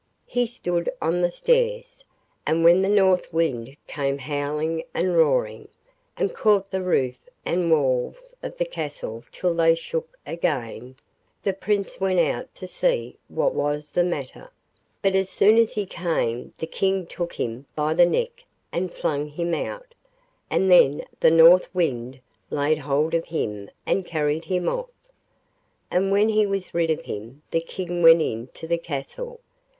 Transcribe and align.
He 0.25 0.47
stood 0.47 0.91
on 0.99 1.21
the 1.21 1.29
stairs, 1.29 2.03
and 2.47 2.63
when 2.63 2.81
the 2.81 2.89
North 2.89 3.31
Wind 3.31 3.77
came 3.85 4.17
howling 4.17 4.83
and 4.95 5.15
roaring, 5.15 5.67
and 6.17 6.33
caught 6.33 6.71
the 6.71 6.81
roof 6.81 7.17
and 7.45 7.69
walls 7.69 8.33
of 8.41 8.57
the 8.57 8.65
castle 8.65 9.23
till 9.31 9.53
they 9.53 9.75
shook 9.75 10.17
again, 10.25 10.95
the 11.43 11.53
Prince 11.53 11.99
went 12.01 12.19
out 12.19 12.55
to 12.55 12.65
see 12.65 13.19
what 13.27 13.53
was 13.53 13.91
the 13.91 14.03
matter; 14.03 14.49
but 15.03 15.13
as 15.13 15.29
soon 15.29 15.59
as 15.59 15.73
he 15.75 15.85
came 15.85 16.51
the 16.57 16.65
King 16.65 17.05
took 17.05 17.33
him 17.33 17.67
by 17.75 17.93
the 17.93 18.07
neck 18.07 18.41
and 18.71 18.91
flung 18.91 19.27
him 19.27 19.53
out, 19.53 19.93
and 20.49 20.71
then 20.71 21.05
the 21.19 21.29
North 21.29 21.67
Wind 21.75 22.19
laid 22.49 22.79
hold 22.79 23.13
of 23.13 23.25
him 23.25 23.69
and 23.85 24.03
carried 24.03 24.45
him 24.45 24.67
off. 24.67 24.89
And 25.91 26.11
when 26.11 26.29
he 26.29 26.47
was 26.47 26.73
rid 26.73 26.89
of 26.89 27.01
him 27.03 27.43
the 27.51 27.61
King 27.61 28.01
went 28.01 28.23
into 28.23 28.65
the 28.65 28.79
castle. 28.79 29.41